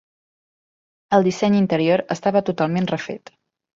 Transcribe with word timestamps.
El 1.17 1.27
disseny 1.27 1.57
interior 1.59 2.05
estava 2.17 2.45
totalment 2.49 2.91
refet. 2.97 3.33